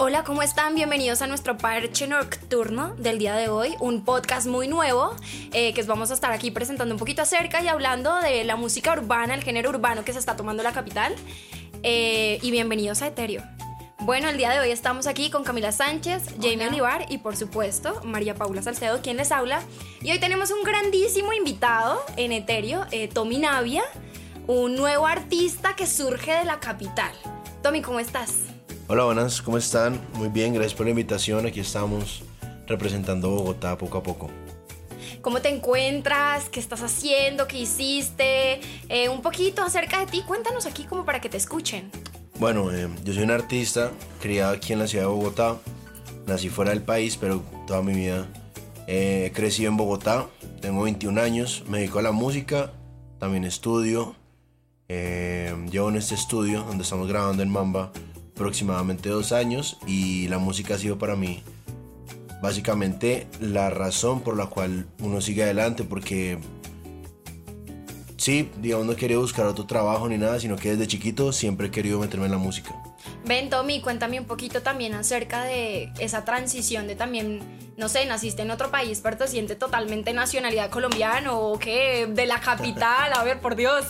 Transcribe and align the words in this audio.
Hola, 0.00 0.22
¿cómo 0.22 0.42
están? 0.42 0.76
Bienvenidos 0.76 1.22
a 1.22 1.26
nuestro 1.26 1.58
parche 1.58 2.06
nocturno 2.06 2.94
del 2.98 3.18
día 3.18 3.34
de 3.34 3.48
hoy, 3.48 3.74
un 3.80 4.04
podcast 4.04 4.46
muy 4.46 4.68
nuevo 4.68 5.10
eh, 5.52 5.74
que 5.74 5.82
vamos 5.82 6.12
a 6.12 6.14
estar 6.14 6.30
aquí 6.30 6.52
presentando 6.52 6.94
un 6.94 7.00
poquito 7.00 7.22
acerca 7.22 7.60
y 7.62 7.66
hablando 7.66 8.14
de 8.20 8.44
la 8.44 8.54
música 8.54 8.92
urbana, 8.92 9.34
el 9.34 9.42
género 9.42 9.70
urbano 9.70 10.04
que 10.04 10.12
se 10.12 10.20
está 10.20 10.36
tomando 10.36 10.62
la 10.62 10.72
capital. 10.72 11.16
Eh, 11.82 12.38
y 12.42 12.52
bienvenidos 12.52 13.02
a 13.02 13.08
Eterio. 13.08 13.42
Bueno, 13.98 14.28
el 14.28 14.36
día 14.36 14.50
de 14.50 14.60
hoy 14.60 14.70
estamos 14.70 15.08
aquí 15.08 15.30
con 15.30 15.42
Camila 15.42 15.72
Sánchez, 15.72 16.26
Jamie 16.40 16.68
Olivar 16.68 17.06
y 17.08 17.18
por 17.18 17.34
supuesto 17.36 18.00
María 18.04 18.36
Paula 18.36 18.62
Salcedo, 18.62 19.02
quien 19.02 19.16
les 19.16 19.32
habla. 19.32 19.62
Y 20.00 20.12
hoy 20.12 20.20
tenemos 20.20 20.52
un 20.52 20.62
grandísimo 20.62 21.32
invitado 21.32 22.00
en 22.16 22.30
Eterio, 22.30 22.86
eh, 22.92 23.08
Tommy 23.08 23.38
Navia, 23.38 23.82
un 24.46 24.76
nuevo 24.76 25.08
artista 25.08 25.74
que 25.74 25.88
surge 25.88 26.34
de 26.34 26.44
la 26.44 26.60
capital. 26.60 27.10
Tommy, 27.64 27.82
¿cómo 27.82 27.98
estás? 27.98 28.47
Hola, 28.90 29.04
buenas, 29.04 29.42
¿cómo 29.42 29.58
están? 29.58 30.00
Muy 30.14 30.30
bien, 30.30 30.54
gracias 30.54 30.72
por 30.72 30.86
la 30.86 30.90
invitación. 30.90 31.44
Aquí 31.44 31.60
estamos 31.60 32.22
representando 32.66 33.28
Bogotá 33.28 33.76
poco 33.76 33.98
a 33.98 34.02
poco. 34.02 34.30
¿Cómo 35.20 35.42
te 35.42 35.50
encuentras? 35.50 36.48
¿Qué 36.48 36.58
estás 36.58 36.80
haciendo? 36.80 37.46
¿Qué 37.46 37.58
hiciste? 37.58 38.60
Eh, 38.88 39.10
un 39.10 39.20
poquito 39.20 39.62
acerca 39.62 40.00
de 40.00 40.06
ti. 40.06 40.22
Cuéntanos 40.26 40.64
aquí 40.64 40.84
como 40.84 41.04
para 41.04 41.20
que 41.20 41.28
te 41.28 41.36
escuchen. 41.36 41.90
Bueno, 42.38 42.72
eh, 42.72 42.88
yo 43.04 43.12
soy 43.12 43.24
un 43.24 43.30
artista 43.30 43.90
criado 44.22 44.54
aquí 44.54 44.72
en 44.72 44.78
la 44.78 44.86
ciudad 44.86 45.04
de 45.04 45.10
Bogotá. 45.10 45.58
Nací 46.26 46.48
fuera 46.48 46.70
del 46.70 46.80
país, 46.80 47.18
pero 47.18 47.42
toda 47.66 47.82
mi 47.82 47.92
vida 47.92 48.26
eh, 48.86 49.26
he 49.26 49.32
crecido 49.32 49.68
en 49.68 49.76
Bogotá. 49.76 50.28
Tengo 50.62 50.84
21 50.84 51.20
años, 51.20 51.62
me 51.68 51.80
dedico 51.80 51.98
a 51.98 52.02
la 52.02 52.12
música, 52.12 52.72
también 53.18 53.44
estudio. 53.44 54.16
llevo 54.88 55.90
en 55.90 55.96
este 55.96 56.14
estudio 56.14 56.62
donde 56.62 56.84
estamos 56.84 57.06
grabando 57.06 57.42
en 57.42 57.50
Mamba 57.50 57.92
aproximadamente 58.38 59.08
dos 59.08 59.32
años 59.32 59.78
y 59.84 60.28
la 60.28 60.38
música 60.38 60.74
ha 60.74 60.78
sido 60.78 60.96
para 60.96 61.16
mí 61.16 61.42
básicamente 62.40 63.26
la 63.40 63.68
razón 63.68 64.20
por 64.20 64.36
la 64.36 64.46
cual 64.46 64.86
uno 65.00 65.20
sigue 65.20 65.42
adelante 65.42 65.82
porque 65.82 66.38
sí, 68.16 68.48
digamos 68.60 68.86
no 68.86 68.94
quería 68.94 69.18
buscar 69.18 69.46
otro 69.46 69.66
trabajo 69.66 70.08
ni 70.08 70.18
nada, 70.18 70.38
sino 70.38 70.54
que 70.54 70.70
desde 70.70 70.86
chiquito 70.86 71.32
siempre 71.32 71.66
he 71.66 71.70
querido 71.72 71.98
meterme 71.98 72.26
en 72.26 72.32
la 72.32 72.38
música. 72.38 72.70
Ven 73.24 73.50
Tommy, 73.50 73.80
cuéntame 73.80 74.20
un 74.20 74.26
poquito 74.26 74.62
también 74.62 74.94
acerca 74.94 75.42
de 75.42 75.92
esa 75.98 76.24
transición 76.24 76.86
de 76.86 76.94
también, 76.94 77.40
no 77.76 77.88
sé, 77.88 78.06
naciste 78.06 78.42
en 78.42 78.52
otro 78.52 78.70
país, 78.70 79.00
pero 79.02 79.16
te 79.16 79.26
sientes 79.26 79.58
totalmente 79.58 80.12
nacionalidad 80.12 80.70
colombiano 80.70 81.40
o 81.40 81.58
qué, 81.58 82.06
de 82.06 82.26
la 82.26 82.40
capital, 82.40 83.12
a 83.12 83.24
ver, 83.24 83.40
por 83.40 83.56
Dios. 83.56 83.84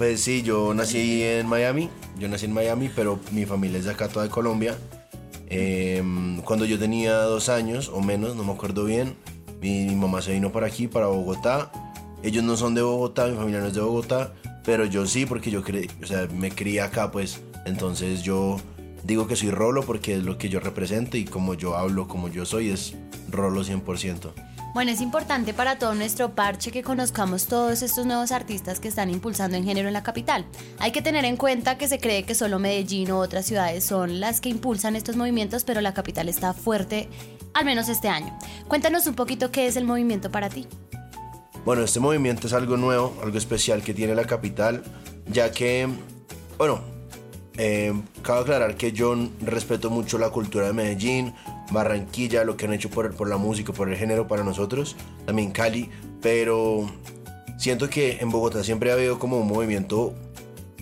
Pues 0.00 0.22
sí, 0.22 0.40
yo 0.40 0.72
nací 0.72 1.22
en 1.22 1.46
Miami, 1.46 1.90
yo 2.18 2.26
nací 2.26 2.46
en 2.46 2.54
Miami, 2.54 2.88
pero 2.96 3.20
mi 3.32 3.44
familia 3.44 3.80
es 3.80 3.84
de 3.84 3.90
acá, 3.90 4.08
toda 4.08 4.24
de 4.24 4.30
Colombia. 4.30 4.78
Em, 5.50 6.40
cuando 6.40 6.64
yo 6.64 6.78
tenía 6.78 7.16
dos 7.16 7.50
años 7.50 7.90
o 7.92 8.00
menos, 8.00 8.34
no 8.34 8.42
me 8.42 8.50
acuerdo 8.50 8.86
bien, 8.86 9.14
mi, 9.60 9.94
mamá 9.94 10.22
se 10.22 10.32
vino 10.32 10.52
para 10.52 10.68
aquí, 10.68 10.88
para 10.88 11.08
Bogotá. 11.08 11.70
Ellos 12.22 12.42
no 12.42 12.56
son 12.56 12.74
de 12.74 12.80
Bogotá, 12.80 13.26
mi 13.26 13.36
familia 13.36 13.60
no 13.60 13.66
es 13.66 13.74
de 13.74 13.82
Bogotá, 13.82 14.32
pero 14.64 14.86
yo 14.86 15.04
sí, 15.04 15.26
porque 15.26 15.50
yo 15.50 15.60
o 15.60 16.06
sea, 16.06 16.26
me 16.34 16.50
crié 16.50 16.80
acá, 16.80 17.10
pues. 17.12 17.42
Entonces 17.66 18.22
yo 18.22 18.58
digo 19.04 19.26
que 19.26 19.36
soy 19.36 19.50
Rolo 19.50 19.82
porque 19.82 20.14
es 20.14 20.24
lo 20.24 20.38
que 20.38 20.48
yo 20.48 20.60
represento 20.60 21.18
y 21.18 21.26
como 21.26 21.52
yo 21.52 21.76
hablo, 21.76 22.08
como 22.08 22.28
yo 22.28 22.46
soy, 22.46 22.70
es 22.70 22.94
Rolo 23.30 23.64
100%. 23.64 24.32
Bueno, 24.72 24.92
es 24.92 25.00
importante 25.00 25.52
para 25.52 25.78
todo 25.78 25.96
nuestro 25.96 26.36
parche 26.36 26.70
que 26.70 26.84
conozcamos 26.84 27.46
todos 27.46 27.82
estos 27.82 28.06
nuevos 28.06 28.30
artistas 28.30 28.78
que 28.78 28.86
están 28.86 29.10
impulsando 29.10 29.56
en 29.56 29.64
género 29.64 29.88
en 29.88 29.94
la 29.94 30.04
capital. 30.04 30.46
Hay 30.78 30.92
que 30.92 31.02
tener 31.02 31.24
en 31.24 31.36
cuenta 31.36 31.76
que 31.76 31.88
se 31.88 31.98
cree 31.98 32.22
que 32.22 32.36
solo 32.36 32.60
Medellín 32.60 33.10
u 33.10 33.16
otras 33.16 33.46
ciudades 33.46 33.82
son 33.82 34.20
las 34.20 34.40
que 34.40 34.48
impulsan 34.48 34.94
estos 34.94 35.16
movimientos, 35.16 35.64
pero 35.64 35.80
la 35.80 35.92
capital 35.92 36.28
está 36.28 36.54
fuerte, 36.54 37.08
al 37.52 37.64
menos 37.64 37.88
este 37.88 38.08
año. 38.08 38.38
Cuéntanos 38.68 39.08
un 39.08 39.14
poquito 39.14 39.50
qué 39.50 39.66
es 39.66 39.74
el 39.74 39.84
movimiento 39.84 40.30
para 40.30 40.48
ti. 40.48 40.68
Bueno, 41.64 41.82
este 41.82 41.98
movimiento 41.98 42.46
es 42.46 42.52
algo 42.52 42.76
nuevo, 42.76 43.18
algo 43.24 43.38
especial 43.38 43.82
que 43.82 43.92
tiene 43.92 44.14
la 44.14 44.24
capital, 44.24 44.84
ya 45.26 45.50
que, 45.50 45.88
bueno, 46.58 46.80
eh, 47.62 47.92
cabe 48.22 48.40
aclarar 48.40 48.74
que 48.74 48.92
yo 48.92 49.14
respeto 49.42 49.90
mucho 49.90 50.16
la 50.16 50.30
cultura 50.30 50.66
de 50.68 50.72
Medellín, 50.72 51.34
Barranquilla, 51.70 52.42
lo 52.42 52.56
que 52.56 52.64
han 52.64 52.72
hecho 52.72 52.88
por, 52.88 53.14
por 53.14 53.28
la 53.28 53.36
música, 53.36 53.70
por 53.74 53.90
el 53.90 53.98
género 53.98 54.26
para 54.26 54.42
nosotros, 54.42 54.96
también 55.26 55.50
Cali, 55.50 55.90
pero 56.22 56.90
siento 57.58 57.90
que 57.90 58.16
en 58.18 58.30
Bogotá 58.30 58.64
siempre 58.64 58.90
ha 58.90 58.94
habido 58.94 59.18
como 59.18 59.38
un 59.38 59.46
movimiento 59.46 60.14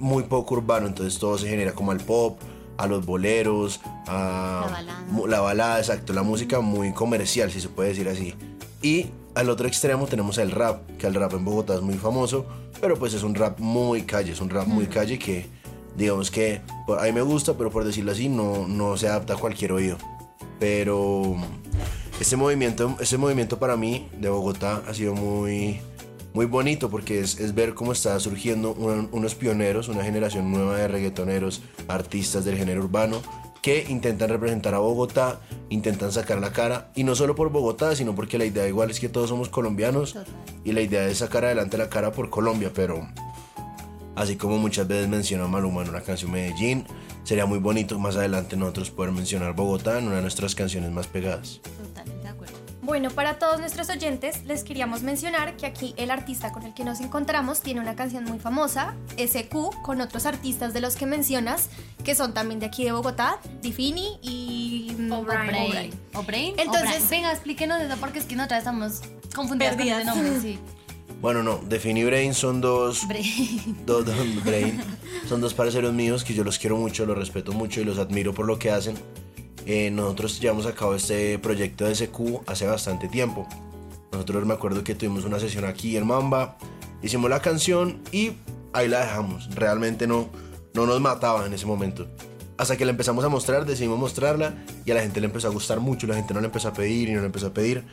muy 0.00 0.24
poco 0.24 0.54
urbano, 0.54 0.88
entonces 0.88 1.16
todo 1.20 1.38
se 1.38 1.48
genera 1.48 1.74
como 1.74 1.92
al 1.92 2.00
pop, 2.00 2.40
a 2.76 2.88
los 2.88 3.06
boleros, 3.06 3.80
a 4.08 4.66
la 4.66 4.72
balada. 4.72 5.28
la 5.28 5.40
balada, 5.40 5.78
exacto, 5.78 6.12
la 6.12 6.24
música 6.24 6.58
muy 6.58 6.92
comercial, 6.92 7.52
si 7.52 7.60
se 7.60 7.68
puede 7.68 7.90
decir 7.90 8.08
así. 8.08 8.34
Y 8.82 9.06
al 9.36 9.48
otro 9.48 9.68
extremo 9.68 10.08
tenemos 10.08 10.38
el 10.38 10.50
rap, 10.50 10.90
que 10.98 11.06
el 11.06 11.14
rap 11.14 11.34
en 11.34 11.44
Bogotá 11.44 11.76
es 11.76 11.82
muy 11.82 11.94
famoso, 11.94 12.46
pero 12.80 12.98
pues 12.98 13.14
es 13.14 13.22
un 13.22 13.36
rap 13.36 13.60
muy 13.60 14.02
calle, 14.02 14.32
es 14.32 14.40
un 14.40 14.50
rap 14.50 14.66
muy 14.66 14.88
calle 14.88 15.20
que 15.20 15.62
digamos 15.96 16.30
que 16.30 16.60
a 16.98 17.04
mí 17.04 17.12
me 17.12 17.22
gusta, 17.22 17.54
pero 17.54 17.70
por 17.70 17.84
decirlo 17.84 18.12
así, 18.12 18.28
no, 18.28 18.66
no 18.66 18.96
se 18.96 19.08
adapta 19.08 19.34
a 19.34 19.36
cualquier 19.36 19.72
oído. 19.72 19.96
Pero 20.58 21.36
ese 22.20 22.36
movimiento, 22.36 22.96
ese 23.00 23.18
movimiento 23.18 23.58
para 23.58 23.76
mí 23.76 24.08
de 24.18 24.28
Bogotá 24.28 24.82
ha 24.86 24.94
sido 24.94 25.14
muy, 25.14 25.80
muy 26.32 26.46
bonito 26.46 26.90
porque 26.90 27.20
es, 27.20 27.54
ver 27.54 27.74
cómo 27.74 27.92
está 27.92 28.18
surgiendo 28.20 28.72
unos 28.72 29.34
pioneros, 29.34 29.88
una 29.88 30.04
generación 30.04 30.50
nueva 30.50 30.76
de 30.76 30.88
reggaetoneros, 30.88 31.62
artistas 31.88 32.44
del 32.44 32.56
género 32.56 32.82
urbano 32.82 33.20
que 33.62 33.86
intentan 33.88 34.28
representar 34.28 34.74
a 34.74 34.78
Bogotá, 34.78 35.40
intentan 35.70 36.12
sacar 36.12 36.38
la 36.38 36.52
cara, 36.52 36.90
y 36.94 37.02
no 37.02 37.14
solo 37.14 37.34
por 37.34 37.48
Bogotá, 37.48 37.96
sino 37.96 38.14
porque 38.14 38.36
la 38.36 38.44
idea 38.44 38.68
igual 38.68 38.90
es 38.90 39.00
que 39.00 39.08
todos 39.08 39.30
somos 39.30 39.48
colombianos 39.48 40.14
y 40.64 40.72
la 40.72 40.82
idea 40.82 41.08
es 41.08 41.18
sacar 41.18 41.46
adelante 41.46 41.78
la 41.78 41.88
cara 41.88 42.12
por 42.12 42.28
Colombia, 42.28 42.70
pero 42.74 43.08
así 44.16 44.36
como 44.36 44.58
muchas 44.58 44.86
veces 44.86 45.08
menciona 45.08 45.46
Maluma 45.46 45.82
en 45.82 45.90
una 45.90 46.02
canción 46.02 46.30
Medellín, 46.30 46.86
sería 47.24 47.46
muy 47.46 47.58
bonito 47.58 47.98
más 47.98 48.16
adelante 48.16 48.56
nosotros 48.56 48.90
poder 48.90 49.12
mencionar 49.12 49.54
Bogotá 49.54 49.98
en 49.98 50.06
una 50.06 50.16
de 50.16 50.22
nuestras 50.22 50.54
canciones 50.54 50.90
más 50.90 51.06
pegadas. 51.06 51.60
Totalmente 51.82 52.22
de 52.22 52.28
acuerdo. 52.28 52.54
Bueno, 52.82 53.10
para 53.10 53.38
todos 53.38 53.60
nuestros 53.60 53.88
oyentes 53.88 54.44
les 54.44 54.62
queríamos 54.62 55.02
mencionar 55.02 55.56
que 55.56 55.64
aquí 55.64 55.94
el 55.96 56.10
artista 56.10 56.52
con 56.52 56.64
el 56.64 56.74
que 56.74 56.84
nos 56.84 57.00
encontramos 57.00 57.62
tiene 57.62 57.80
una 57.80 57.96
canción 57.96 58.24
muy 58.24 58.38
famosa, 58.38 58.94
SQ, 59.16 59.82
con 59.82 60.02
otros 60.02 60.26
artistas 60.26 60.74
de 60.74 60.82
los 60.82 60.96
que 60.96 61.06
mencionas, 61.06 61.70
que 62.04 62.14
son 62.14 62.34
también 62.34 62.60
de 62.60 62.66
aquí 62.66 62.84
de 62.84 62.92
Bogotá, 62.92 63.38
Difini 63.62 64.18
y 64.20 64.94
mm, 64.98 65.12
O'Brien. 65.12 65.94
O'Brien. 66.12 66.54
Entonces, 66.58 67.08
venga, 67.08 67.32
explíquenos 67.32 67.80
eso 67.80 67.96
porque 67.98 68.18
es 68.18 68.26
que 68.26 68.36
nosotras 68.36 68.58
estamos 68.58 69.00
confundidas 69.34 69.76
con 69.76 69.88
ese 69.88 70.04
nombre, 70.04 70.40
sí. 70.40 70.58
Bueno, 71.20 71.42
no, 71.42 71.60
Defini 71.66 72.00
y 72.00 72.04
Brain 72.04 72.34
son 72.34 72.60
dos, 72.60 73.08
Brain. 73.08 73.76
dos, 73.86 74.04
Brain, 74.44 74.80
son 75.26 75.40
dos 75.40 75.54
parceros 75.54 75.92
míos 75.94 76.22
que 76.22 76.34
yo 76.34 76.44
los 76.44 76.58
quiero 76.58 76.76
mucho, 76.76 77.06
los 77.06 77.16
respeto 77.16 77.52
mucho 77.52 77.80
y 77.80 77.84
los 77.84 77.98
admiro 77.98 78.34
por 78.34 78.46
lo 78.46 78.58
que 78.58 78.70
hacen. 78.70 78.96
Eh, 79.66 79.90
nosotros 79.90 80.40
llevamos 80.40 80.66
a 80.66 80.74
cabo 80.74 80.94
este 80.94 81.38
proyecto 81.38 81.86
de 81.86 81.94
SQ 81.94 82.42
hace 82.46 82.66
bastante 82.66 83.08
tiempo. 83.08 83.48
Nosotros 84.12 84.44
me 84.44 84.54
acuerdo 84.54 84.84
que 84.84 84.94
tuvimos 84.94 85.24
una 85.24 85.40
sesión 85.40 85.64
aquí 85.64 85.96
en 85.96 86.06
Mamba, 86.06 86.58
hicimos 87.02 87.30
la 87.30 87.40
canción 87.40 88.02
y 88.12 88.32
ahí 88.74 88.88
la 88.88 89.00
dejamos. 89.00 89.52
Realmente 89.54 90.06
no, 90.06 90.28
no 90.74 90.86
nos 90.86 91.00
mataba 91.00 91.46
en 91.46 91.54
ese 91.54 91.64
momento. 91.64 92.06
Hasta 92.56 92.76
que 92.76 92.84
la 92.84 92.92
empezamos 92.92 93.24
a 93.24 93.28
mostrar, 93.28 93.64
decidimos 93.66 93.98
mostrarla 93.98 94.54
y 94.84 94.90
a 94.90 94.94
la 94.94 95.00
gente 95.00 95.20
le 95.20 95.26
empezó 95.26 95.48
a 95.48 95.50
gustar 95.50 95.80
mucho. 95.80 96.06
La 96.06 96.14
gente 96.14 96.34
no 96.34 96.40
le 96.40 96.46
empezó 96.46 96.68
a 96.68 96.72
pedir 96.72 97.08
y 97.08 97.12
no 97.12 97.20
le 97.20 97.26
empezó 97.26 97.48
a 97.48 97.54
pedir. 97.54 97.84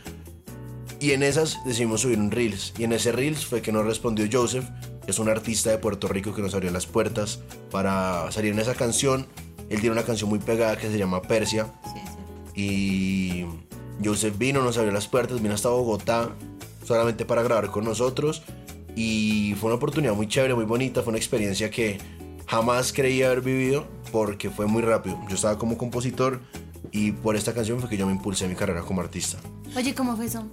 Y 1.02 1.14
en 1.14 1.24
esas 1.24 1.58
decidimos 1.66 2.02
subir 2.02 2.20
un 2.20 2.30
Reels. 2.30 2.74
Y 2.78 2.84
en 2.84 2.94
ese 2.94 3.12
Reels 3.12 3.44
fue 3.44 3.64
que 3.64 3.72
nos 3.72 3.84
respondió 3.84 4.28
Joseph, 4.32 4.66
que 5.04 5.10
es 5.10 5.18
un 5.18 5.30
artista 5.30 5.72
de 5.72 5.80
Puerto 5.80 6.08
Rico 6.08 6.32
que 6.32 6.44
nos 6.44 6.54
abrió 6.54 6.70
las 6.70 6.86
puertas 6.86 7.40
para 7.72 8.32
salir 8.32 8.54
en 8.54 8.60
esa 8.60 8.76
canción. 8.76 9.26
Él 9.72 9.80
tiene 9.80 9.94
una 9.94 10.04
canción 10.04 10.30
muy 10.30 10.38
pegada 10.38 10.78
que 10.78 10.92
se 10.92 11.00
llama 11.00 11.24
Persia. 11.24 11.74
Y 12.54 13.46
Joseph 14.06 14.38
vino, 14.38 14.62
nos 14.62 14.78
abrió 14.78 14.94
las 14.94 15.08
puertas, 15.08 15.42
vino 15.42 15.56
hasta 15.56 15.70
Bogotá 15.70 16.36
solamente 16.86 17.26
para 17.26 17.42
grabar 17.42 17.72
con 17.72 17.84
nosotros. 17.84 18.44
Y 18.96 19.56
fue 19.60 19.70
una 19.70 19.78
oportunidad 19.78 20.14
muy 20.14 20.28
chévere, 20.28 20.54
muy 20.54 20.66
bonita. 20.66 21.02
Fue 21.02 21.10
una 21.10 21.18
experiencia 21.18 21.72
que 21.72 21.98
jamás 22.46 22.94
creía 22.94 23.26
haber 23.26 23.42
vivido 23.42 23.88
porque 24.12 24.52
fue 24.52 24.68
muy 24.68 24.84
rápido. 24.84 25.20
Yo 25.28 25.34
estaba 25.34 25.58
como 25.58 25.80
compositor 25.80 26.42
y 26.92 27.12
por 27.12 27.36
esta 27.36 27.56
canción 27.56 27.80
fue 27.80 27.90
que 27.90 27.98
yo 27.98 28.06
me 28.06 28.12
impulsé 28.12 28.48
mi 28.48 28.54
carrera 28.54 28.82
como 28.82 29.02
artista. 29.02 29.40
Oye, 29.76 29.96
¿cómo 29.96 30.16
fue 30.16 30.26
eso? 30.26 30.46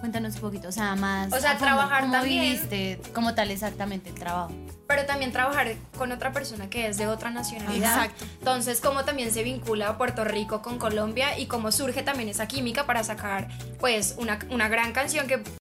Cuéntanos 0.00 0.34
un 0.36 0.40
poquito, 0.40 0.68
o 0.68 0.72
sea, 0.72 0.94
más. 0.94 1.32
O 1.32 1.38
sea, 1.38 1.56
trabajar 1.58 2.02
¿cómo 2.02 2.12
también. 2.12 2.42
viviste 2.42 3.00
como 3.14 3.34
tal 3.34 3.50
exactamente 3.50 4.10
el 4.10 4.14
trabajo? 4.16 4.52
Pero 4.86 5.04
también 5.04 5.32
trabajar 5.32 5.74
con 5.98 6.12
otra 6.12 6.32
persona 6.32 6.70
que 6.70 6.86
es 6.86 6.96
de 6.96 7.08
otra 7.08 7.30
nacionalidad. 7.30 8.04
Exacto. 8.04 8.24
Entonces, 8.38 8.80
cómo 8.80 9.04
también 9.04 9.32
se 9.32 9.42
vincula 9.42 9.98
Puerto 9.98 10.24
Rico 10.24 10.62
con 10.62 10.78
Colombia 10.78 11.38
y 11.38 11.46
cómo 11.46 11.72
surge 11.72 12.02
también 12.02 12.28
esa 12.28 12.46
química 12.46 12.86
para 12.86 13.02
sacar, 13.02 13.48
pues, 13.80 14.14
una, 14.18 14.38
una 14.50 14.68
gran 14.68 14.92
canción 14.92 15.26
que 15.26 15.38